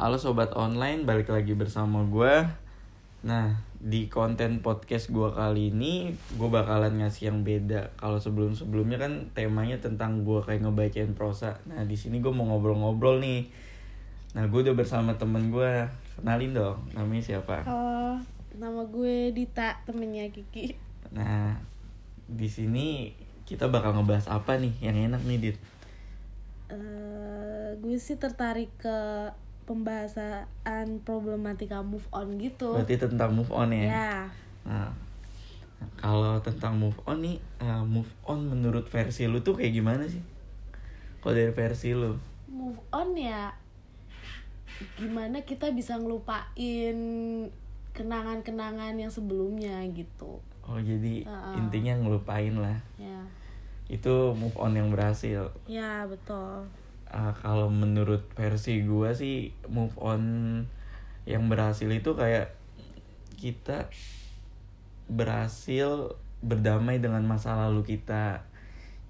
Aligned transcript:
Halo 0.00 0.16
sobat 0.16 0.56
online, 0.56 1.04
balik 1.04 1.28
lagi 1.28 1.52
bersama 1.52 2.00
gue. 2.08 2.48
Nah, 3.20 3.60
di 3.76 4.08
konten 4.08 4.64
podcast 4.64 5.12
gue 5.12 5.28
kali 5.28 5.68
ini, 5.68 6.16
gue 6.40 6.48
bakalan 6.48 7.04
ngasih 7.04 7.28
yang 7.28 7.44
beda. 7.44 7.92
Kalau 8.00 8.16
sebelum-sebelumnya 8.16 8.96
kan 8.96 9.28
temanya 9.36 9.76
tentang 9.76 10.24
gue 10.24 10.40
kayak 10.40 10.64
ngebacain 10.64 11.12
prosa. 11.12 11.60
Nah, 11.68 11.84
di 11.84 12.00
sini 12.00 12.24
gue 12.24 12.32
mau 12.32 12.48
ngobrol-ngobrol 12.48 13.20
nih. 13.20 13.52
Nah, 14.32 14.48
gue 14.48 14.64
udah 14.64 14.72
bersama 14.72 15.20
temen 15.20 15.52
gue. 15.52 15.84
Kenalin 16.16 16.56
dong, 16.56 16.80
namanya 16.96 17.36
siapa? 17.36 17.68
Halo, 17.68 18.24
nama 18.56 18.80
gue 18.88 19.36
Dita, 19.36 19.84
temennya 19.84 20.32
Kiki. 20.32 20.80
Nah, 21.12 21.60
di 22.24 22.48
sini 22.48 23.12
kita 23.44 23.68
bakal 23.68 24.00
ngebahas 24.00 24.32
apa 24.32 24.56
nih 24.56 24.72
yang 24.80 24.96
enak 24.96 25.20
nih, 25.28 25.36
Dit? 25.36 25.56
Eh, 26.72 27.76
gue 27.76 28.00
sih 28.00 28.16
tertarik 28.16 28.72
ke 28.80 29.28
pembahasan 29.70 30.98
problematika 31.06 31.78
move 31.78 32.02
on 32.10 32.42
gitu. 32.42 32.74
Berarti 32.74 32.98
tentang 32.98 33.30
move 33.38 33.54
on 33.54 33.70
ya? 33.70 33.86
Ya, 33.86 34.10
Nah, 34.66 34.90
kalau 35.94 36.42
tentang 36.42 36.74
move 36.74 36.98
on 37.06 37.22
nih, 37.22 37.38
eh, 37.62 37.84
move 37.86 38.10
on 38.26 38.50
menurut 38.50 38.90
versi 38.90 39.30
lu 39.30 39.38
tuh 39.40 39.54
kayak 39.54 39.70
gimana 39.70 40.10
sih? 40.10 40.20
Kalau 41.22 41.38
dari 41.38 41.54
versi 41.54 41.94
lu, 41.94 42.18
move 42.50 42.82
on 42.90 43.14
ya. 43.14 43.54
Gimana 44.98 45.44
kita 45.46 45.70
bisa 45.70 45.94
ngelupain 46.00 46.96
kenangan-kenangan 47.94 48.96
yang 48.96 49.12
sebelumnya 49.12 49.78
gitu. 49.94 50.40
oh 50.60 50.78
jadi 50.78 51.26
Heeh. 51.26 51.54
intinya 51.58 51.94
ngelupain 52.00 52.54
lah. 52.58 52.78
Ya, 52.98 53.22
Itu 53.90 54.34
move 54.34 54.54
on 54.58 54.74
yang 54.74 54.90
berhasil. 54.90 55.50
ya 55.66 56.06
betul. 56.10 56.66
Ah, 57.10 57.34
kalau 57.34 57.66
menurut 57.66 58.22
versi 58.32 58.86
gua 58.86 59.10
sih 59.10 59.50
move 59.66 59.94
on 59.98 60.22
yang 61.26 61.50
berhasil 61.50 61.86
itu 61.86 62.14
kayak 62.14 62.54
kita 63.34 63.90
berhasil 65.10 66.14
berdamai 66.40 67.02
dengan 67.02 67.20
masa 67.26 67.58
lalu 67.58 67.98
kita. 67.98 68.40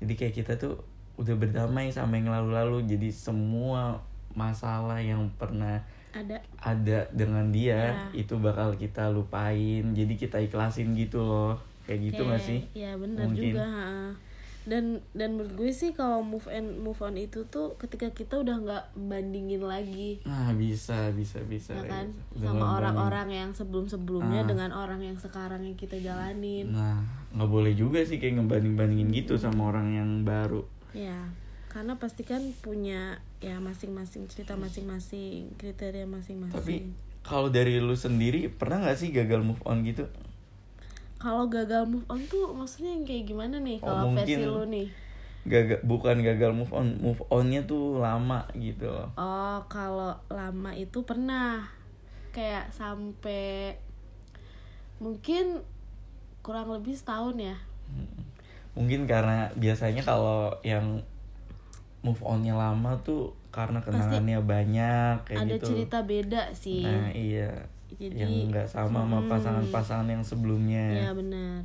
Jadi 0.01 0.13
kayak 0.17 0.35
kita 0.35 0.53
tuh 0.57 0.81
udah 1.21 1.37
berdamai 1.37 1.93
sama 1.93 2.17
yang 2.17 2.33
lalu-lalu. 2.33 2.89
Jadi 2.89 3.13
semua 3.13 4.01
masalah 4.33 5.03
yang 5.03 5.29
pernah 5.37 5.83
Ada 6.11 6.43
ada 6.59 7.07
dengan 7.15 7.55
dia 7.55 7.95
Ya. 8.11 8.27
itu 8.27 8.35
bakal 8.37 8.75
kita 8.75 9.09
lupain 9.09 9.95
jadi 9.95 10.11
kita 10.13 10.43
ikhlasin 10.43 10.93
gitu 10.99 11.23
loh 11.23 11.55
kayak 11.87 12.11
gitu 12.11 12.27
nggak 12.27 12.43
sih 12.43 12.61
Ya 12.75 12.99
benar 12.99 13.31
Mungkin. 13.31 13.55
juga. 13.55 13.63
ha. 13.65 14.11
Dan 14.71 15.03
dan 15.11 15.35
menurut 15.35 15.59
gue 15.59 15.71
sih 15.73 15.91
kalau 15.91 16.23
move 16.23 16.47
on 16.47 16.79
move 16.79 17.01
on 17.01 17.19
itu 17.19 17.43
tuh 17.45 17.75
ketika 17.75 18.07
kita 18.09 18.39
udah 18.39 18.55
nggak 18.57 18.85
bandingin 18.95 19.61
lagi, 19.61 20.23
nah 20.23 20.55
bisa 20.55 21.11
bisa 21.11 21.43
bisa 21.43 21.75
ya 21.75 21.83
kayak 21.83 21.91
kan. 21.91 22.07
Udah 22.33 22.47
sama 22.47 22.67
orang-orang 22.79 23.29
yang 23.33 23.51
sebelum 23.51 23.85
sebelumnya 23.85 24.41
Ah. 24.41 24.49
dengan 24.49 24.71
orang 24.71 25.03
yang 25.03 25.19
sekarang 25.19 25.61
yang 25.61 25.75
kita 25.75 25.99
jalanin. 25.99 26.71
nah 26.71 27.03
nggak 27.31 27.47
boleh 27.47 27.75
juga 27.75 27.99
sih 28.01 28.17
kayak 28.17 28.39
ngebanding 28.39 28.75
bandingin 28.75 29.11
gitu 29.13 29.35
sama 29.35 29.67
orang 29.67 29.91
yang 29.91 30.11
baru 30.23 30.63
Ya, 30.91 31.31
karena 31.67 31.95
pasti 31.97 32.23
kan 32.23 32.39
punya 32.59 33.19
ya 33.39 33.59
masing-masing 33.59 34.27
cerita 34.27 34.55
masing-masing, 34.55 35.55
kriteria 35.57 36.03
tapi 36.03 36.11
masing-masing. 36.13 36.95
kalau 37.21 37.47
dari 37.49 37.79
lu 37.79 37.95
sendiri 37.95 38.47
pernah 38.49 38.83
nggak 38.83 38.95
sih 38.97 39.11
gagal 39.11 39.43
move 39.43 39.63
on 39.63 39.83
gitu 39.83 40.07
Kalau 41.21 41.45
gagal 41.47 41.85
move 41.85 42.09
on 42.09 42.25
tuh 42.27 42.49
maksudnya 42.51 42.91
yang 42.91 43.05
kayak 43.05 43.25
gimana 43.27 43.61
nih 43.61 43.77
Oh, 43.79 43.87
kalau 43.87 44.17
versi 44.17 44.35
mungkin- 44.35 44.49
lu 44.49 44.65
nih? 44.67 44.89
gagal 45.43 45.81
bukan 45.83 46.21
gagal 46.21 46.53
move 46.53 46.69
on 46.71 47.01
move 47.01 47.21
onnya 47.29 47.65
tuh 47.65 47.97
lama 47.97 48.45
gitu 48.55 48.85
loh 48.85 49.09
Oh, 49.15 49.57
kalau 49.67 50.13
lama 50.29 50.71
itu 50.75 51.01
pernah 51.01 51.65
kayak 52.31 52.69
sampai 52.71 53.73
mungkin 54.97 55.65
kurang 56.41 56.69
lebih 56.71 56.93
setahun 56.93 57.37
ya. 57.37 57.57
mungkin 58.71 59.03
karena 59.05 59.51
biasanya 59.57 60.01
kalau 60.01 60.55
yang 60.63 61.03
move 62.01 62.23
onnya 62.23 62.55
lama 62.55 62.95
tuh 63.01 63.33
karena 63.51 63.81
kenangannya 63.81 64.39
banyak 64.41 65.27
kayak 65.27 65.41
Ada 65.43 65.55
gitu 65.57 65.67
cerita 65.67 65.99
beda 66.01 66.43
sih. 66.55 66.85
Nah 66.85 67.11
iya 67.11 67.51
Jadi- 67.97 68.15
yang 68.15 68.33
nggak 68.49 68.67
sama 68.67 69.03
sama 69.03 69.19
Hmm. 69.19 69.29
pasangan-pasangan 69.29 70.09
yang 70.09 70.23
sebelumnya. 70.23 70.87
Ya 71.01 71.11
benar. 71.11 71.65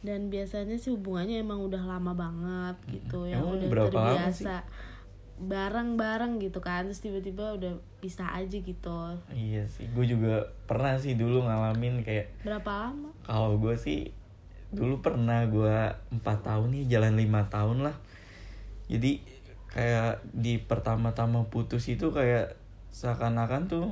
Dan 0.00 0.28
biasanya 0.28 0.76
sih 0.76 0.92
hubungannya 0.92 1.40
emang 1.40 1.58
udah 1.60 1.82
lama 1.82 2.12
banget 2.12 2.76
gitu 2.92 3.26
ya, 3.26 3.40
Emang 3.40 3.58
udah 3.58 3.68
berapa 3.68 3.90
terbiasa 3.90 4.62
bareng-bareng 5.36 6.38
gitu 6.38 6.60
kan, 6.60 6.86
terus 6.86 7.02
tiba-tiba 7.02 7.52
udah 7.52 7.72
pisah 7.98 8.32
aja 8.32 8.56
gitu. 8.56 8.98
Iya 9.28 9.66
sih, 9.66 9.84
gue 9.90 10.06
juga 10.06 10.40
pernah 10.64 10.96
sih 10.96 11.12
dulu 11.12 11.44
ngalamin 11.44 12.00
kayak 12.00 12.32
Berapa 12.40 12.88
lama? 12.88 13.10
kalau 13.20 13.58
gue 13.58 13.74
sih 13.74 14.14
dulu 14.70 15.00
pernah 15.00 15.44
gue 15.44 15.76
empat 16.10 16.38
tahun 16.42 16.72
nih 16.72 16.84
jalan 16.88 17.14
lima 17.14 17.46
tahun 17.46 17.82
lah. 17.82 17.96
Jadi 18.86 19.20
kayak 19.68 20.24
di 20.32 20.56
pertama-tama 20.56 21.44
putus 21.46 21.84
itu 21.86 22.08
kayak 22.08 22.56
seakan-akan 22.88 23.68
tuh 23.68 23.86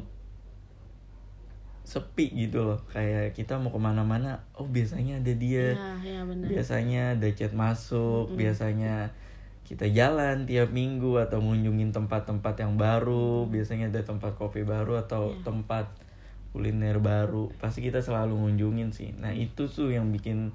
sepi 1.84 2.32
gitu 2.32 2.64
loh. 2.64 2.80
Kayak 2.88 3.36
kita 3.36 3.60
mau 3.60 3.68
ke 3.68 3.78
mana-mana 3.78 4.40
oh 4.56 4.64
biasanya 4.64 5.20
ada 5.20 5.32
dia. 5.36 5.76
Nah, 5.76 6.00
ya 6.00 6.24
benar. 6.24 6.48
biasanya 6.48 7.02
ada 7.14 7.28
chat 7.30 7.52
masuk 7.52 8.32
biasanya 8.34 9.12
kita 9.64 9.88
jalan 9.88 10.44
tiap 10.44 10.72
minggu 10.72 11.16
atau 11.16 11.40
ngunjungin 11.40 11.92
tempat-tempat 11.92 12.54
yang 12.58 12.74
baru. 12.76 13.44
Biasanya 13.46 13.92
ada 13.92 14.00
tempat 14.00 14.36
kopi 14.36 14.64
baru 14.64 14.96
atau 14.98 15.32
Iya. 15.32 15.40
tempat 15.44 15.86
kuliner 16.52 17.00
baru. 17.00 17.52
Pasti 17.56 17.80
kita 17.80 18.00
selalu 18.00 18.32
ngunjungin 18.38 18.88
sih. 18.88 19.12
Nah 19.16 19.32
itu 19.32 19.64
tuh 19.66 19.92
yang 19.92 20.08
bikin 20.08 20.52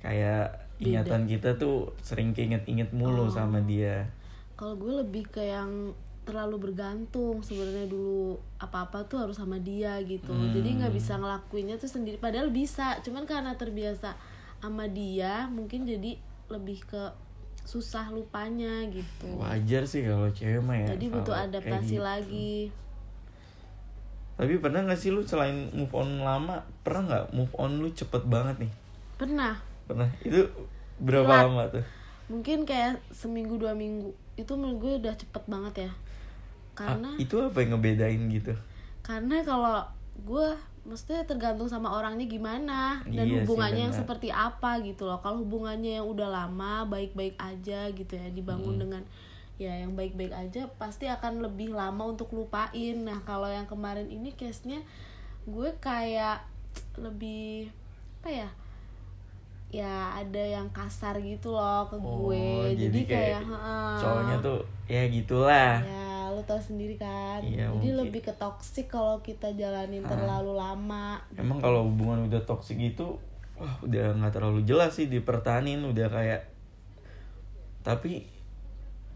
kayak 0.00 0.48
Beda. 0.80 1.04
ingatan 1.04 1.28
kita 1.28 1.50
tuh 1.56 1.92
sering 2.00 2.32
keinget-inget 2.32 2.88
mulu 2.92 3.26
Oh. 3.26 3.32
sama 3.32 3.60
dia. 3.64 4.08
Kalau 4.56 4.76
gue 4.76 4.92
lebih 5.04 5.24
ke 5.28 5.40
yang 5.42 5.92
terlalu 6.30 6.70
bergantung 6.70 7.42
sebenarnya 7.42 7.90
dulu 7.90 8.38
apa-apa 8.56 9.02
tuh 9.10 9.26
harus 9.26 9.34
sama 9.34 9.58
dia 9.58 9.98
gitu. 10.06 10.30
Hmm. 10.30 10.54
Jadi 10.54 10.78
nggak 10.78 10.94
bisa 10.94 11.18
ngelakuinnya 11.18 11.74
tuh 11.76 11.90
sendiri 11.90 12.16
padahal 12.16 12.54
bisa, 12.54 13.02
cuman 13.02 13.26
karena 13.26 13.58
terbiasa 13.58 14.14
sama 14.62 14.86
dia 14.86 15.50
mungkin 15.50 15.82
jadi 15.82 16.14
lebih 16.46 16.86
ke 16.86 17.02
susah 17.60 18.10
lupanya 18.10 18.82
gitu. 18.88 19.28
wajar 19.38 19.84
sih 19.86 20.02
kalau 20.02 20.26
cewek 20.32 20.58
mah 20.60 20.74
ya 20.74 20.88
Jadi 20.96 21.06
butuh 21.08 21.36
adaptasi 21.36 21.96
gitu. 21.96 22.02
lagi. 22.02 22.54
tapi 24.34 24.56
pernah 24.56 24.80
gak 24.88 24.96
sih 24.96 25.12
lu 25.12 25.20
selain 25.22 25.68
move 25.76 25.92
on 25.92 26.24
lama 26.24 26.64
pernah 26.80 27.02
nggak 27.04 27.24
move 27.36 27.52
on 27.60 27.78
lu 27.78 27.92
cepet 27.92 28.24
banget 28.24 28.66
nih 28.66 28.72
Pernah, 29.20 29.52
pernah 29.84 30.08
itu 30.24 30.48
berapa 30.96 31.28
Telat. 31.28 31.44
lama 31.44 31.62
tuh 31.68 31.84
mungkin 32.32 32.64
kayak 32.64 32.96
seminggu 33.12 33.60
dua 33.60 33.76
minggu 33.76 34.08
itu 34.34 34.52
menurut 34.56 34.78
gue 34.80 34.92
udah 35.04 35.14
cepet 35.14 35.44
banget 35.44 35.74
ya. 35.84 35.90
Ah, 36.78 36.96
Karena 36.96 37.10
itu 37.18 37.36
apa 37.36 37.56
yang 37.60 37.70
ngebedain 37.76 38.22
gitu? 38.30 38.54
Karena 39.00 39.42
kalau 39.42 39.84
gue 40.24 40.48
maksudnya 40.80 41.22
tergantung 41.28 41.68
sama 41.68 41.92
orangnya 41.92 42.24
gimana 42.24 43.04
dan 43.04 43.28
Iya 43.28 43.28
sih, 43.28 43.36
hubungannya 43.44 43.82
yang 43.88 43.94
benar. 43.94 44.02
seperti 44.04 44.28
apa 44.32 44.80
gitu 44.80 45.04
loh. 45.04 45.20
Kalau 45.20 45.44
hubungannya 45.44 46.00
yang 46.00 46.06
udah 46.08 46.28
lama 46.28 46.88
baik-baik 46.88 47.36
aja 47.36 47.88
gitu 47.92 48.12
ya 48.16 48.28
dibangun 48.32 48.80
dengan 48.80 49.02
ya 49.60 49.76
yang 49.76 49.92
baik-baik 49.92 50.32
aja 50.32 50.64
pasti 50.80 51.04
akan 51.04 51.44
lebih 51.44 51.76
lama 51.76 52.08
untuk 52.08 52.32
lupain. 52.32 52.96
Nah 53.04 53.20
kalau 53.28 53.48
yang 53.48 53.68
kemarin 53.68 54.08
ini 54.08 54.32
case 54.32 54.64
nya 54.64 54.80
gue 55.44 55.68
kayak 55.84 56.40
lebih 56.96 57.68
apa 58.20 58.28
ya 58.32 58.48
ya 59.70 60.18
ada 60.18 60.42
yang 60.42 60.66
kasar 60.74 61.14
gitu 61.22 61.54
loh 61.54 61.86
ke 61.86 61.96
gue. 62.00 62.42
Oh, 62.42 62.66
jadi 62.74 63.00
kayak 63.06 63.42
heeh. 63.46 63.94
cowoknya 64.02 64.36
tuh 64.42 64.60
ya 64.90 65.02
gitulah. 65.06 65.72
Ya, 65.78 65.99
lu 66.40 66.46
tau 66.46 66.56
sendiri 66.56 66.96
kan. 66.96 67.38
Iya, 67.40 67.68
Jadi 67.68 67.76
mungkin. 67.92 67.94
lebih 68.02 68.20
ke 68.22 68.32
toksik 68.34 68.88
kalau 68.88 69.20
kita 69.20 69.52
jalanin 69.52 70.00
terlalu 70.02 70.52
lama. 70.54 71.20
emang 71.34 71.58
kalau 71.58 71.84
hubungan 71.84 72.24
udah 72.24 72.40
toksik 72.42 72.76
gitu 72.76 73.20
wah 73.54 73.76
udah 73.80 74.16
nggak 74.16 74.32
terlalu 74.32 74.64
jelas 74.64 74.90
sih 74.90 75.06
dipertahanin 75.06 75.84
udah 75.84 76.08
kayak 76.08 76.48
tapi 77.80 78.24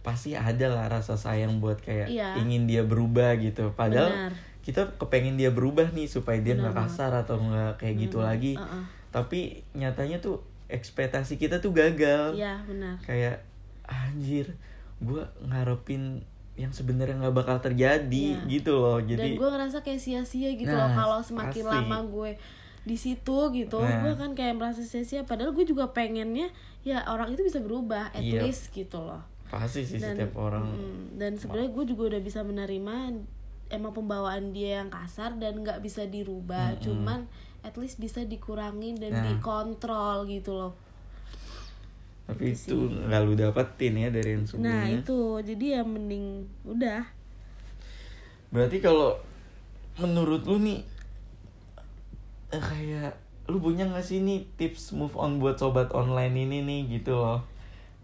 pasti 0.01 0.37
ada 0.37 0.69
lah 0.69 0.87
rasa 0.91 1.17
sayang 1.17 1.59
buat 1.59 1.81
kayak 1.81 2.09
Iya. 2.09 2.37
ingin 2.37 2.65
dia 2.65 2.85
berubah 2.85 3.37
gitu 3.37 3.73
padahal 3.73 4.13
Benar. 4.13 4.33
kita 4.61 4.81
kepengen 4.95 5.37
dia 5.37 5.49
berubah 5.49 5.89
nih 5.91 6.05
supaya 6.05 6.37
dia 6.39 6.53
nggak 6.55 6.77
kasar 6.77 7.09
atau 7.15 7.41
nggak 7.41 7.77
kayak 7.79 7.97
gitu 7.99 8.21
lagi 8.21 8.53
Heeh. 8.55 8.85
tapi 9.09 9.41
nyatanya 9.73 10.21
tuh 10.21 10.45
ekspektasi 10.69 11.37
kita 11.37 11.61
tuh 11.61 11.73
gagal 11.73 12.37
Iya, 12.37 12.61
benar. 12.63 13.01
kayak 13.01 13.41
anjir 13.83 14.53
gue 15.01 15.25
ngarepin 15.43 16.21
yang 16.55 16.71
sebenarnya 16.71 17.19
nggak 17.19 17.35
bakal 17.35 17.57
terjadi 17.61 18.27
Iya. 18.37 18.47
gitu 18.49 18.73
loh 18.77 18.99
Dan 18.99 19.19
jadi 19.19 19.29
gue 19.35 19.49
ngerasa 19.49 19.79
kayak 19.81 19.99
sia-sia 19.99 20.51
gitu 20.51 20.69
Nah, 20.69 20.87
loh 20.87 20.91
kalau 20.95 21.19
semakin 21.21 21.51
pasti. 21.61 21.75
lama 21.75 21.99
gue 22.05 22.31
di 22.85 22.95
situ 22.95 23.39
gitu, 23.51 23.79
Nah. 23.79 24.01
gue 24.01 24.13
kan 24.15 24.31
kayak 24.33 24.55
merasa 24.55 24.81
sia-sia. 24.81 25.25
Padahal 25.25 25.51
gue 25.51 25.65
juga 25.65 25.89
pengennya 25.89 26.53
ya 26.81 27.01
orang 27.07 27.33
itu 27.33 27.43
bisa 27.43 27.59
berubah, 27.59 28.11
at 28.11 28.21
Iya. 28.21 28.45
least 28.45 28.71
gitu 28.71 28.99
loh. 28.99 29.25
pasti 29.47 29.83
sih 29.83 29.97
Dan 29.97 30.19
setiap 30.19 30.35
orang 30.37 30.67
mm, 30.67 31.15
dan 31.15 31.33
sebenarnya 31.35 31.71
gue 31.71 31.85
juga 31.87 32.03
udah 32.09 32.21
bisa 32.21 32.43
menerima 32.43 32.97
emang 33.69 33.93
pembawaan 33.93 34.51
dia 34.51 34.79
yang 34.79 34.91
kasar 34.91 35.35
dan 35.35 35.63
nggak 35.63 35.79
bisa 35.79 36.05
dirubah 36.05 36.75
cuman 36.77 37.31
at 37.61 37.73
least 37.75 37.97
bisa 37.97 38.23
dikurangin 38.23 38.95
dan 38.95 39.13
Nah. 39.13 39.23
dikontrol 39.31 40.27
gitu 40.27 40.53
loh 40.53 40.73
tapi 42.25 42.57
itu 42.57 42.89
nggak 42.89 43.21
lu 43.21 43.37
dapetin 43.37 44.01
ya 44.01 44.09
dari 44.09 44.33
yang 44.33 44.45
nah 44.45 44.49
sebelumnya 44.49 44.89
itu. 44.97 45.21
Jadi 45.45 45.65
ya 45.77 45.83
mending 45.85 46.49
udah. 46.65 47.05
Berarti 48.49 48.81
kalau 48.81 49.21
menurut 50.01 50.43
lu 50.49 50.57
nih 50.65 50.81
eh, 52.49 52.63
kayak 52.65 53.13
lu 53.45 53.61
punya 53.61 53.85
nggak 53.85 54.01
sih 54.01 54.25
nih 54.25 54.49
tips 54.57 54.97
move 54.97 55.13
on 55.21 55.37
buat 55.37 55.61
sobat 55.61 55.93
online 55.93 56.33
ini 56.49 56.65
nih 56.65 56.81
gitu 57.01 57.13
loh? 57.13 57.45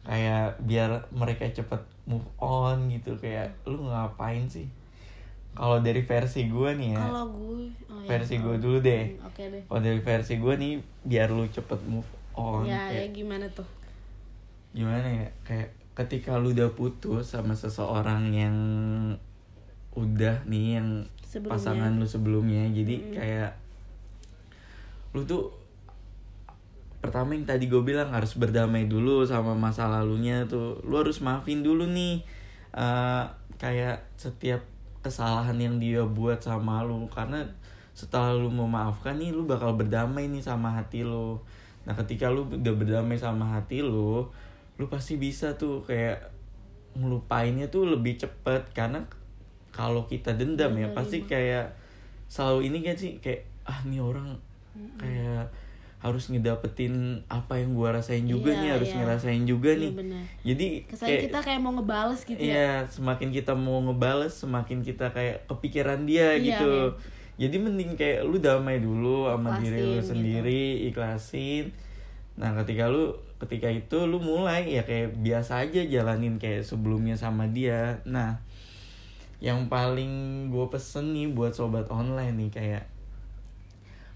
Kayak 0.05 0.61
biar 0.61 1.09
mereka 1.17 1.49
cepet 1.49 1.81
move 2.05 2.29
on 2.37 2.93
gitu 2.93 3.17
kayak 3.17 3.57
lu 3.65 3.89
ngapain 3.89 4.45
sih? 4.53 4.69
Kalau 5.57 5.81
dari 5.81 6.05
versi 6.05 6.45
gue 6.45 6.71
nih 6.77 6.93
ya. 6.93 7.01
Kalau 7.09 7.25
gue 7.33 7.73
oh 7.89 8.01
ya, 8.05 8.09
versi 8.09 8.37
oh. 8.37 8.53
gue 8.53 8.57
dulu 8.61 8.79
deh. 8.85 9.17
Hmm, 9.17 9.29
oke 9.33 9.43
deh. 9.49 9.63
Kalau 9.65 9.81
dari 9.81 10.01
versi 10.05 10.35
gue 10.37 10.55
nih 10.61 10.73
biar 11.09 11.33
lu 11.33 11.49
cepet 11.49 11.81
move 11.89 12.21
on 12.37 12.69
ya 12.69 12.91
ya 12.95 13.07
gimana 13.11 13.51
tuh 13.51 13.67
gimana 14.73 15.07
ya? 15.07 15.29
Kayak 15.43 15.71
ketika 15.99 16.39
lu 16.41 16.55
udah 16.57 16.71
putus 16.73 17.35
sama 17.35 17.53
seseorang 17.53 18.31
yang 18.33 18.57
udah 19.99 20.47
nih 20.47 20.79
yang 20.79 20.89
Sebelumnya. 21.27 21.51
pasangan 21.51 21.93
lu 21.99 22.07
sebelumnya 22.07 22.63
jadi 22.71 22.95
kayak 23.11 23.53
lu 25.15 25.27
tuh 25.27 25.51
pertama 27.01 27.35
yang 27.35 27.49
tadi 27.49 27.67
gue 27.67 27.83
bilang 27.83 28.13
harus 28.15 28.37
berdamai 28.37 28.87
dulu 28.87 29.25
sama 29.25 29.57
masa 29.57 29.89
lalunya 29.89 30.45
tuh. 30.47 30.79
Lu 30.85 31.01
harus 31.01 31.19
maafin 31.25 31.65
dulu 31.65 31.89
nih 31.89 32.23
eh, 32.77 33.25
kayak 33.57 34.05
setiap 34.21 34.61
kesalahan 35.01 35.57
yang 35.57 35.81
dia 35.81 36.05
buat 36.05 36.45
sama 36.45 36.85
lu. 36.85 37.09
Karena 37.09 37.43
setelah 37.97 38.37
lu 38.37 38.53
memaafkan 38.53 39.17
nih 39.17 39.33
lu 39.33 39.49
bakal 39.49 39.75
berdamai 39.75 40.29
nih 40.29 40.45
sama 40.45 40.77
hati 40.77 41.03
lu. 41.03 41.41
Nah 41.89 41.97
ketika 41.97 42.29
lu 42.29 42.45
udah 42.47 42.75
berdamai 42.77 43.17
sama 43.17 43.49
hati 43.59 43.81
lu 43.81 44.29
lu 44.81 44.89
pasti 44.89 45.21
bisa 45.21 45.53
tuh 45.55 45.85
kayak 45.85 46.33
ngelupainnya 46.97 47.69
tuh 47.69 47.85
lebih 47.87 48.17
cepet 48.17 48.73
karena 48.73 49.05
kalau 49.71 50.09
kita 50.09 50.33
dendam 50.33 50.73
ya 50.75 50.89
pasti 50.91 51.23
kayak 51.23 51.77
selalu 52.27 52.73
ini 52.73 52.79
kan 52.81 52.97
sih 52.97 53.21
kayak 53.21 53.45
ah 53.63 53.79
nih 53.85 54.01
orang 54.01 54.41
kayak 54.97 55.53
harus 56.01 56.33
ngedapetin 56.33 57.21
apa 57.29 57.61
yang 57.61 57.77
gua 57.77 57.93
rasain 57.93 58.25
juga 58.25 58.57
Iya, 58.57 58.61
nih 58.65 58.71
harus 58.73 58.89
iya. 58.89 58.97
ngerasain 59.05 59.45
juga 59.45 59.71
Iya, 59.71 59.81
nih 59.85 59.93
benar. 59.93 60.23
jadi 60.41 60.67
kesannya 60.89 61.19
kita 61.29 61.39
kayak 61.45 61.61
mau 61.61 61.73
ngebales 61.77 62.21
gitu 62.25 62.41
ya 62.41 62.49
Iya, 62.49 62.71
semakin 62.89 63.29
kita 63.31 63.53
mau 63.53 63.85
ngebales, 63.85 64.33
semakin 64.33 64.81
kita 64.81 65.13
kayak 65.13 65.45
kepikiran 65.45 66.09
dia 66.09 66.33
Iya, 66.33 66.57
gitu. 66.57 66.73
iya. 66.73 67.19
Jadi 67.41 67.57
mending 67.57 67.97
kayak 67.97 68.25
lu 68.25 68.37
damai 68.37 68.81
dulu 68.81 69.25
sama 69.29 69.57
diri 69.57 69.81
lu 69.81 69.97
gitu. 70.01 70.13
sendiri, 70.13 70.89
ikhlasin. 70.89 71.73
Nah, 72.41 72.57
ketika 72.65 72.89
lu 72.89 73.13
ketika 73.37 73.69
itu 73.69 74.09
lu 74.09 74.17
mulai 74.17 74.65
ya 74.65 74.85
kayak 74.89 75.21
biasa 75.21 75.69
aja 75.69 75.85
jalanin 75.85 76.41
kayak 76.41 76.65
sebelumnya 76.65 77.13
sama 77.21 77.45
dia. 77.53 78.01
Nah, 78.09 78.41
yang 79.45 79.69
paling 79.69 80.49
gue 80.49 80.67
pesen 80.73 81.13
nih 81.13 81.29
buat 81.37 81.53
sobat 81.53 81.93
online 81.93 82.37
nih 82.37 82.51
kayak 82.53 82.85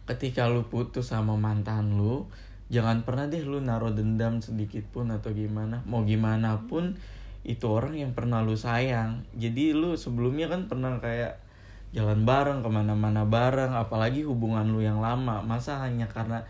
ketika 0.05 0.49
lu 0.49 0.65
putus 0.69 1.13
sama 1.13 1.33
mantan 1.37 1.97
lu 1.97 2.29
jangan 2.69 3.05
pernah 3.09 3.25
deh 3.29 3.41
lu 3.41 3.61
naruh 3.65 3.93
dendam 3.93 4.41
sedikit 4.41 4.85
pun 4.89 5.13
atau 5.13 5.33
gimana. 5.33 5.85
Mau 5.85 6.05
gimana 6.09 6.65
pun 6.65 6.97
itu 7.45 7.69
orang 7.69 7.93
yang 7.93 8.17
pernah 8.17 8.41
lu 8.41 8.57
sayang. 8.57 9.21
Jadi 9.37 9.77
lu 9.77 10.01
sebelumnya 10.01 10.49
kan 10.49 10.65
pernah 10.65 10.97
kayak 10.97 11.45
jalan 11.93 12.25
bareng 12.25 12.65
ke 12.65 12.69
mana-mana 12.73 13.29
bareng 13.29 13.77
apalagi 13.77 14.25
hubungan 14.25 14.65
lu 14.73 14.81
yang 14.81 15.05
lama. 15.05 15.45
Masa 15.45 15.85
hanya 15.85 16.09
karena 16.09 16.41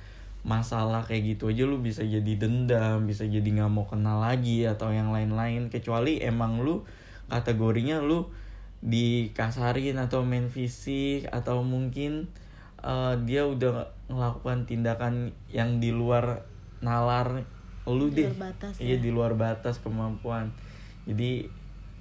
masalah 0.44 1.00
kayak 1.08 1.34
gitu 1.36 1.48
aja 1.48 1.64
lu 1.64 1.80
bisa 1.80 2.04
jadi 2.04 2.36
dendam 2.36 3.08
bisa 3.08 3.24
jadi 3.24 3.44
nggak 3.44 3.72
mau 3.72 3.88
kenal 3.88 4.20
lagi 4.20 4.68
atau 4.68 4.92
yang 4.92 5.08
lain-lain. 5.10 5.72
Kecuali 5.72 6.20
emang 6.20 6.60
lu 6.60 6.84
kategorinya 7.32 8.04
lu 8.04 8.28
dikasarin 8.84 9.96
atau 9.96 10.20
main 10.22 10.52
fisik 10.52 11.24
atau 11.32 11.64
mungkin 11.64 12.28
eh, 12.84 13.14
dia 13.24 13.48
udah 13.48 13.88
melakukan 14.12 14.68
tindakan 14.68 15.32
yang 15.48 15.80
di 15.80 15.88
luar 15.88 16.44
nalar 16.84 17.48
lu 17.88 18.12
Di 18.12 18.24
deh. 18.24 18.28
luar 18.28 18.52
batas 18.52 18.74
iya 18.80 18.96
ya. 18.96 19.00
di 19.00 19.10
luar 19.12 19.32
batas 19.36 19.80
kemampuan. 19.80 20.52
Jadi 21.08 21.48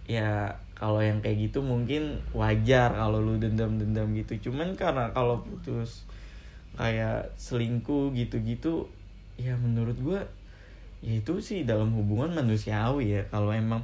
ya 0.03 0.51
kalau 0.75 0.99
yang 0.99 1.23
kayak 1.23 1.47
gitu 1.47 1.63
mungkin 1.63 2.19
wajar 2.35 2.91
kalau 2.91 3.23
lu 3.23 3.39
dendam-dendam 3.39 4.11
gitu. 4.19 4.51
Cuman 4.51 4.75
karena 4.75 5.11
kalau 5.15 5.39
putus 5.39 6.03
kayak 6.73 7.29
selingkuh 7.37 8.11
gitu-gitu 8.17 8.89
ya 9.37 9.53
menurut 9.57 9.97
gua 10.01 10.21
ya 11.03 11.19
itu 11.19 11.37
sih 11.43 11.67
dalam 11.67 11.91
hubungan 11.93 12.31
manusiawi 12.33 13.19
ya. 13.19 13.21
Kalau 13.27 13.51
emang 13.51 13.83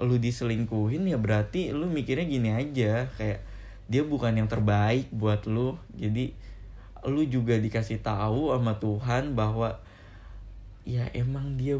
lu 0.00 0.18
diselingkuhin 0.18 1.06
ya 1.06 1.20
berarti 1.20 1.70
lu 1.70 1.86
mikirnya 1.86 2.26
gini 2.26 2.50
aja 2.50 3.06
kayak 3.14 3.38
dia 3.86 4.02
bukan 4.02 4.34
yang 4.34 4.48
terbaik 4.48 5.06
buat 5.12 5.44
lu. 5.46 5.76
Jadi 5.94 6.32
lu 7.04 7.20
juga 7.28 7.60
dikasih 7.60 8.00
tahu 8.00 8.50
sama 8.56 8.80
Tuhan 8.80 9.36
bahwa 9.36 9.76
ya 10.88 11.04
emang 11.12 11.60
dia 11.60 11.76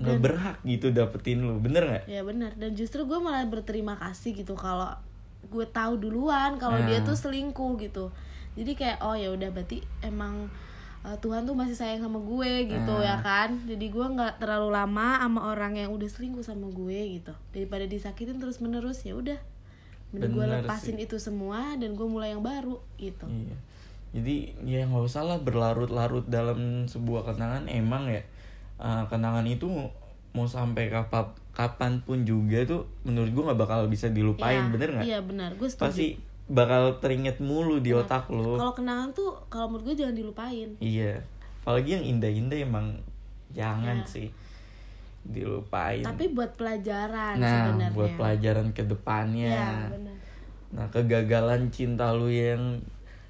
nggak 0.00 0.18
berhak 0.18 0.56
gitu 0.64 0.90
dapetin 0.90 1.44
lu. 1.44 1.60
Bener 1.60 1.84
nggak? 1.86 2.04
Ya 2.08 2.24
benar 2.24 2.56
dan 2.56 2.72
justru 2.74 3.04
gue 3.04 3.20
malah 3.20 3.44
berterima 3.46 3.94
kasih 4.00 4.34
gitu 4.34 4.56
kalau 4.56 4.90
gue 5.44 5.66
tahu 5.70 6.00
duluan 6.00 6.56
kalau 6.56 6.80
dia 6.88 7.04
Nah. 7.04 7.06
tuh 7.06 7.16
selingkuh 7.20 7.76
gitu 7.78 8.08
jadi 8.54 8.72
kayak 8.72 8.98
oh 9.00 9.14
ya 9.14 9.30
udah 9.30 9.50
berarti 9.50 9.82
emang 10.00 10.46
uh, 11.02 11.16
Tuhan 11.18 11.44
tuh 11.44 11.52
masih 11.52 11.74
sayang 11.74 12.00
sama 12.00 12.18
gue 12.18 12.52
gitu 12.66 12.94
Nah. 12.94 13.02
ya 13.02 13.16
kan 13.20 13.66
jadi 13.66 13.86
gue 13.86 14.06
nggak 14.14 14.38
terlalu 14.38 14.70
lama 14.70 15.18
sama 15.18 15.40
orang 15.50 15.74
yang 15.74 15.90
udah 15.90 16.06
selingkuh 16.06 16.42
sama 16.42 16.70
gue 16.70 17.18
gitu 17.18 17.34
daripada 17.50 17.84
disakitin 17.84 18.38
terus 18.38 18.58
menerus 18.58 19.02
ya 19.02 19.14
udah 19.14 19.36
gue 20.14 20.44
lepasin 20.46 20.94
itu 20.96 21.18
semua 21.18 21.74
dan 21.74 21.98
gue 21.98 22.06
mulai 22.06 22.30
yang 22.32 22.40
baru 22.40 22.78
gitu 22.96 23.26
Iya. 23.26 23.56
Jadi 24.14 24.36
ya 24.62 24.86
nggak 24.86 25.10
usah 25.10 25.26
lah 25.26 25.42
berlarut-larut 25.42 26.30
dalam 26.30 26.86
sebuah 26.86 27.26
kenangan. 27.26 27.66
Emang 27.66 28.06
ya 28.06 28.22
eh, 28.78 29.04
kenangan 29.10 29.42
itu 29.42 29.66
mau, 30.30 30.46
sampai 30.46 30.86
kapan 30.86 31.34
kapan 31.50 31.98
pun 31.98 32.22
juga 32.22 32.62
tuh 32.62 32.86
menurut 33.02 33.34
gua 33.34 33.42
nggak 33.50 33.58
bakal 33.58 33.78
bisa 33.90 34.06
dilupain, 34.10 34.58
Ya, 34.58 34.70
bener 34.70 34.88
nggak? 34.94 35.04
iya 35.04 35.18
benar 35.18 35.50
gue 35.54 35.66
setuju 35.66 35.90
Pasti 35.90 36.08
bakal 36.44 37.00
teringat 37.00 37.40
mulu 37.40 37.80
di 37.80 37.90
otak 37.90 38.28
lo. 38.28 38.56
kalau 38.56 38.72
kenangan 38.72 39.08
tuh 39.12 39.32
kalau 39.48 39.72
menurut 39.72 39.92
gue 39.92 40.04
jangan 40.04 40.12
dilupain 40.14 40.68
Iya. 40.76 41.16
Apalagi 41.64 41.96
yang 41.96 42.04
indah-indah 42.04 42.58
emang 42.60 42.86
jangan 43.50 43.96
Ya. 43.96 44.06
sih 44.06 44.28
dilupain. 45.24 46.04
tapi 46.04 46.28
buat 46.30 46.52
pelajaran 46.52 47.40
nah, 47.40 47.48
sebenarnya 47.72 47.96
buat 47.96 48.12
pelajaran 48.14 48.68
ke 48.70 48.82
depannya. 48.84 49.48
ya 49.50 49.72
benar 49.88 50.16
Nah 50.74 50.86
kegagalan 50.90 51.70
cinta 51.70 52.10
lu 52.10 52.26
yang 52.28 52.82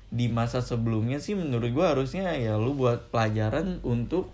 di 0.09 0.27
masa 0.27 0.59
sebelumnya 0.59 1.21
sih 1.21 1.37
menurut 1.37 1.71
gua 1.71 1.93
harusnya 1.93 2.33
ya 2.33 2.57
lu 2.57 2.73
buat 2.73 3.13
pelajaran 3.13 3.79
untuk 3.85 4.33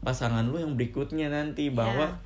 pasangan 0.00 0.46
lu 0.46 0.56
yang 0.56 0.72
berikutnya 0.72 1.28
nanti 1.28 1.68
bahwa 1.68 2.08
Ya. 2.08 2.16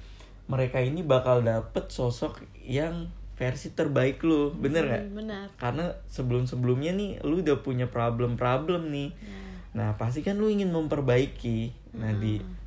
mereka 0.47 0.79
ini 0.79 1.03
bakal 1.03 1.43
dapet 1.43 1.89
sosok 1.89 2.39
yang 2.61 3.11
versi 3.39 3.71
terbaik 3.71 4.19
lu 4.27 4.51
bener 4.51 4.85
nggak? 4.85 5.05
Hmm, 5.07 5.15
benar 5.15 5.47
Karena 5.55 5.95
sebelum 6.11 6.51
sebelumnya 6.51 6.91
nih 6.93 7.23
lu 7.23 7.41
udah 7.41 7.63
punya 7.63 7.87
problem-problem 7.87 8.91
nih. 8.91 9.15
Ya. 9.15 9.41
Nah 9.79 9.89
pasti 9.95 10.27
kan 10.27 10.37
lu 10.43 10.51
ingin 10.51 10.75
memperbaiki. 10.75 11.71
Nah 11.95 12.13
di 12.19 12.43
Hmm. 12.43 12.59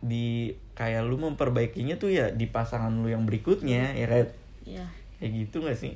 di 0.00 0.54
kayak 0.72 1.04
lu 1.04 1.20
memperbaikinya 1.20 2.00
tuh 2.00 2.08
ya 2.08 2.32
di 2.32 2.48
pasangan 2.48 3.04
lu 3.04 3.12
yang 3.12 3.28
berikutnya 3.28 3.92
ya 3.92 4.06
kayak 4.08 4.32
ya 4.64 4.86
kayak 5.20 5.32
gitu 5.44 5.60
gak 5.60 5.76
sih 5.76 5.92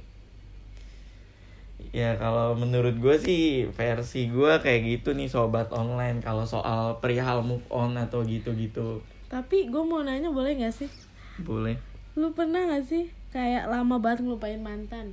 ya 1.97 2.21
kalau 2.21 2.53
menurut 2.53 3.01
gue 3.01 3.17
sih 3.17 3.65
versi 3.73 4.29
gue 4.29 4.53
kayak 4.61 4.81
gitu 4.85 5.17
nih 5.17 5.33
sobat 5.33 5.73
online 5.73 6.21
kalau 6.21 6.45
soal 6.45 7.01
perihal 7.01 7.41
move 7.41 7.65
on 7.73 7.97
atau 7.97 8.21
gitu-gitu 8.29 9.01
tapi 9.33 9.73
gue 9.73 9.83
mau 9.83 10.05
nanya 10.05 10.29
boleh 10.29 10.53
nggak 10.59 10.75
sih 10.75 10.91
boleh 11.41 11.81
lu 12.15 12.37
pernah 12.37 12.69
nggak 12.69 12.85
sih 12.85 13.09
kayak 13.35 13.67
lama 13.67 13.99
banget 13.99 14.23
ngelupain 14.23 14.63
mantan 14.63 15.11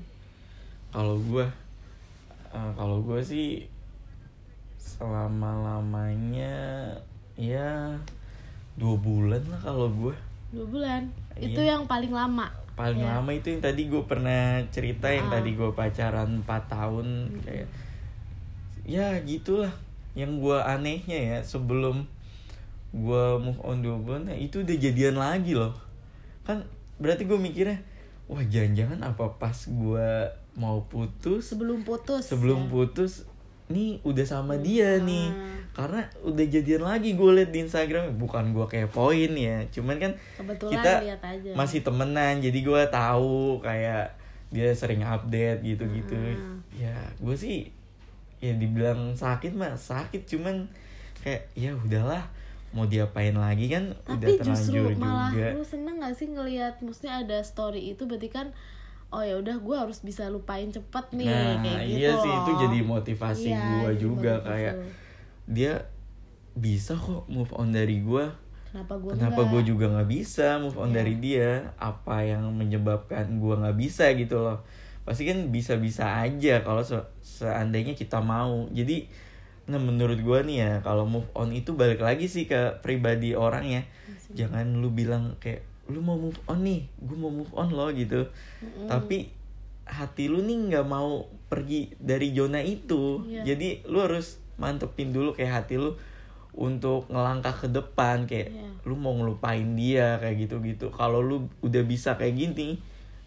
kalau 0.94 1.18
gue 1.20 1.46
eh, 2.48 2.72
kalau 2.78 3.02
gue 3.02 3.18
sih 3.20 3.66
selama 4.78 5.58
lamanya 5.58 6.94
ya 7.34 7.98
dua 8.76 8.96
bulan 8.96 9.42
lah 9.50 9.62
kalau 9.64 9.90
gue 9.90 10.14
dua 10.52 10.66
bulan 10.68 11.04
Iya. 11.32 11.48
itu 11.48 11.62
yang 11.64 11.88
paling 11.88 12.12
lama 12.12 12.52
paling 12.76 13.02
Ya. 13.02 13.18
lama 13.18 13.32
itu 13.32 13.50
yang 13.50 13.64
tadi 13.64 13.88
gue 13.88 14.04
pernah 14.04 14.60
cerita 14.70 15.08
yang 15.08 15.32
Ah. 15.32 15.40
tadi 15.40 15.56
gue 15.56 15.72
pacaran 15.72 16.44
4 16.44 16.46
tahun 16.68 17.08
kayak 17.42 17.68
ya 18.84 19.16
gitulah 19.24 19.72
yang 20.12 20.38
gue 20.38 20.58
anehnya 20.60 21.18
ya 21.18 21.40
sebelum 21.40 22.04
gue 22.92 23.26
move 23.40 23.62
on 23.64 23.80
dua 23.80 23.96
bulan 23.96 24.28
ya 24.28 24.36
itu 24.36 24.60
udah 24.60 24.76
jadian 24.76 25.16
lagi 25.16 25.56
loh 25.56 25.72
kan 26.44 26.68
berarti 27.00 27.24
gue 27.24 27.40
mikirnya 27.40 27.80
wah 28.32 28.40
jangan-jangan 28.42 29.04
apa 29.04 29.28
pas 29.36 29.58
gue 29.68 30.08
mau 30.54 30.80
putus 30.88 31.52
sebelum 31.52 31.84
putus 31.84 32.24
sebelum 32.26 32.66
ya. 32.66 32.70
putus 32.72 33.12
nih 33.68 34.00
udah 34.04 34.24
sama 34.24 34.56
dia 34.58 34.96
Ah. 34.96 35.04
nih 35.04 35.28
karena 35.72 36.04
udah 36.22 36.46
jadian 36.46 36.84
lagi 36.84 37.16
gue 37.16 37.32
liat 37.32 37.52
di 37.52 37.64
Instagram 37.64 38.16
bukan 38.16 38.52
gue 38.52 38.66
kayak 38.66 38.92
poin 38.92 39.32
ya 39.32 39.64
cuman 39.68 39.96
kan 39.96 40.12
kebetulan 40.36 40.76
kita 40.76 40.92
aja 41.24 41.50
masih 41.56 41.80
temenan 41.80 42.40
jadi 42.40 42.60
gue 42.60 42.82
tahu 42.88 43.60
kayak 43.60 44.12
dia 44.52 44.72
sering 44.72 45.00
update 45.02 45.64
gitu-gitu 45.64 46.16
Ah. 46.16 46.56
ya 46.72 46.96
gue 47.20 47.36
sih 47.36 47.72
ya 48.40 48.56
dibilang 48.56 49.16
sakit 49.16 49.56
mah 49.56 49.72
sakit 49.72 50.28
cuman 50.28 50.68
kayak 51.20 51.48
ya 51.54 51.72
udahlah 51.72 52.26
mau 52.72 52.86
diapain 52.86 53.34
lagi 53.34 53.68
kan 53.68 53.92
udah 54.06 54.16
tapi 54.22 54.40
justru 54.42 54.80
terlanjur 54.80 54.92
malah 54.98 55.30
juga. 55.30 55.48
lu 55.52 55.64
seneng 55.64 55.96
gak 55.98 56.16
sih 56.16 56.28
ngelihat 56.28 56.74
maksudnya 56.80 57.14
ada 57.20 57.38
story 57.42 57.92
itu 57.92 58.04
berarti 58.04 58.28
kan 58.28 58.48
oh 59.10 59.20
ya 59.20 59.36
udah 59.36 59.58
gue 59.58 59.76
harus 59.76 60.00
bisa 60.00 60.28
lupain 60.28 60.68
cepet 60.68 61.06
nih 61.14 61.28
nah 61.28 61.60
kayak 61.60 61.84
gitu 61.84 61.98
iya 61.98 62.12
sih 62.16 62.32
itu 62.34 62.52
jadi 62.58 62.80
motivasi 62.82 63.50
Iya, 63.50 63.60
gue 63.60 63.90
juga 63.98 64.34
motivasi 64.36 64.48
kayak 64.48 64.76
dia 65.46 65.74
bisa 66.54 66.94
kok 66.94 67.28
move 67.28 67.52
on 67.52 67.72
dari 67.72 68.00
gue 68.00 68.26
kenapa 68.68 68.94
gue 68.96 69.12
kenapa 69.12 69.42
gue 69.46 69.62
juga 69.66 69.86
nggak 69.90 70.10
bisa 70.10 70.48
move 70.58 70.78
on 70.78 70.90
Iya. 70.90 70.96
dari 70.96 71.16
dia? 71.18 71.50
Apa 71.76 72.24
yang 72.24 72.48
menyebabkan 72.52 73.28
gue 73.36 73.56
nggak 73.58 73.76
bisa 73.76 74.16
gitu 74.16 74.40
loh. 74.40 74.64
Pasti 75.04 75.28
kan 75.28 75.52
bisa-bisa 75.52 76.24
aja 76.24 76.64
kalau 76.64 76.80
se- 76.80 77.04
seandainya 77.20 77.92
kita 77.92 78.20
mau. 78.20 78.72
Jadi 78.72 79.12
nah 79.72 79.80
menurut 79.80 80.20
gue 80.20 80.40
nih 80.44 80.58
ya 80.60 80.72
kalau 80.84 81.08
move 81.08 81.32
on 81.32 81.56
itu 81.56 81.72
balik 81.72 82.04
lagi 82.04 82.28
sih 82.28 82.44
ke 82.44 82.84
pribadi 82.84 83.32
orang 83.34 83.64
ya. 83.64 83.82
Jangan 84.36 84.84
lu 84.84 84.92
bilang 84.92 85.40
kayak 85.40 85.64
lu 85.88 86.04
mau 86.04 86.20
move 86.20 86.38
on 86.46 86.62
nih 86.62 86.92
gue 87.00 87.16
mau 87.16 87.32
move 87.32 87.52
on 87.56 87.72
loh 87.72 87.88
gitu. 87.92 88.28
Tapi 88.86 89.32
hati 89.88 90.28
lu 90.28 90.44
nih 90.44 90.72
nggak 90.72 90.88
mau 90.88 91.26
pergi 91.48 91.96
dari 91.96 92.32
zona 92.32 92.60
itu. 92.60 93.24
Iya. 93.24 93.56
jadi 93.56 93.88
lu 93.88 94.04
harus 94.04 94.40
mantepin 94.56 95.10
dulu 95.12 95.34
kayak 95.34 95.64
hati 95.64 95.80
lu 95.80 95.96
untuk 96.52 97.08
ngelangkah 97.08 97.56
ke 97.56 97.68
depan 97.72 98.28
kayak 98.28 98.52
Iya. 98.52 98.68
lu 98.84 99.00
mau 99.00 99.16
ngelupain 99.16 99.64
dia 99.76 100.20
kayak 100.20 100.48
gitu 100.48 100.60
gitu 100.62 100.88
kalau 100.92 101.24
lu 101.24 101.48
udah 101.64 101.84
bisa 101.88 102.20
kayak 102.20 102.36
gini 102.36 102.80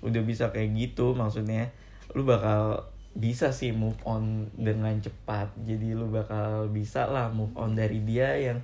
udah 0.05 0.21
bisa 0.21 0.53
kayak 0.53 0.77
gitu 0.77 1.17
maksudnya 1.17 1.73
lu 2.13 2.29
bakal 2.29 2.85
bisa 3.15 3.55
sih 3.55 3.71
move 3.71 3.97
on 4.03 4.51
dengan 4.59 4.99
cepat. 4.99 5.55
Jadi 5.63 5.95
lu 5.95 6.11
bakal 6.11 6.67
bisa 6.69 7.07
lah 7.07 7.31
move 7.31 7.55
on 7.55 7.79
dari 7.79 8.03
dia 8.03 8.35
yang 8.35 8.59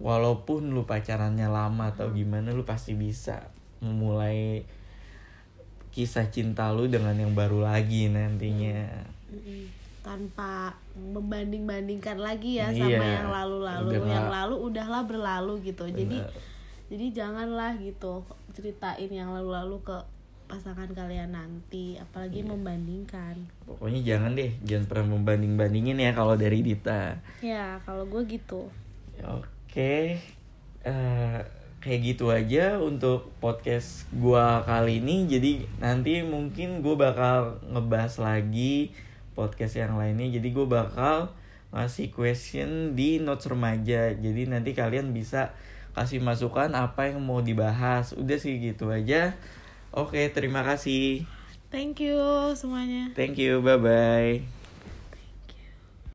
walaupun 0.00 0.72
lu 0.72 0.88
pacarannya 0.88 1.44
lama 1.44 1.92
atau 1.92 2.08
gimana 2.10 2.56
lu 2.56 2.64
pasti 2.64 2.96
bisa 2.96 3.52
memulai 3.84 4.64
kisah 5.92 6.32
cinta 6.32 6.72
lu 6.72 6.88
dengan 6.88 7.12
yang 7.14 7.36
baru 7.36 7.60
lagi 7.60 8.08
nantinya. 8.08 8.88
Mm-mm. 9.30 9.78
tanpa 10.00 10.72
membanding-bandingkan 10.96 12.16
lagi 12.16 12.56
ya 12.56 12.72
Iya, 12.72 12.96
sama 12.96 13.04
yang 13.04 13.28
lalu-lalu. 13.28 13.88
yang 14.08 14.32
lalu 14.32 14.56
udahlah 14.56 15.04
berlalu 15.04 15.60
gitu. 15.60 15.84
Jadi 15.86 16.16
Bener. 16.16 16.32
jadi 16.88 17.06
janganlah 17.12 17.76
gitu 17.76 18.24
ceritain 18.56 19.12
yang 19.12 19.30
lalu-lalu 19.36 19.76
ke 19.84 19.92
pasangan 20.50 20.90
kalian 20.90 21.30
nanti 21.30 21.94
apalagi 21.96 22.42
Iya. 22.42 22.50
membandingkan 22.50 23.34
pokoknya 23.64 24.00
jangan 24.02 24.34
deh 24.34 24.50
jangan 24.66 24.86
pernah 24.90 25.06
membanding 25.14 25.54
bandingin 25.54 25.96
ya 25.96 26.10
kalau 26.10 26.34
dari 26.34 26.60
Dita 26.60 27.16
ya 27.40 27.78
kalau 27.86 28.02
gue 28.04 28.22
gitu 28.26 28.66
Oke, 29.20 30.16
eh, 30.80 31.38
kayak 31.78 32.00
gitu 32.00 32.32
aja 32.32 32.80
untuk 32.80 33.28
podcast 33.36 34.08
gua 34.12 34.64
kali 34.64 35.04
ini. 35.04 35.28
Jadi 35.28 35.68
nanti 35.76 36.24
mungkin 36.24 36.80
gue 36.80 36.96
bakal 36.96 37.60
ngebahas 37.68 38.16
lagi 38.16 38.96
podcast 39.36 39.76
yang 39.76 40.00
lainnya. 40.00 40.40
Jadi 40.40 40.48
gue 40.50 40.64
bakal 40.64 41.36
ngasih 41.68 42.08
question 42.10 42.96
di 42.96 43.20
notes 43.20 43.44
remaja. 43.44 44.16
Jadi 44.16 44.48
nanti 44.48 44.72
kalian 44.72 45.12
bisa 45.12 45.52
kasih 45.92 46.24
masukan 46.24 46.72
apa 46.72 47.12
yang 47.12 47.20
mau 47.20 47.44
dibahas. 47.44 48.16
Udah 48.16 48.40
sih 48.40 48.56
gitu 48.56 48.88
aja. 48.88 49.36
Oke, 49.90 50.30
terima 50.30 50.62
kasih. 50.62 51.26
thank 51.70 52.02
you 52.02 52.18
semuanya 52.58 53.10
Thank 53.14 53.38
you. 53.38 53.62
Bye 53.62 53.78
bye. 53.78 54.59